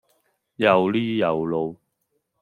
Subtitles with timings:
[0.55, 1.75] 又呢又路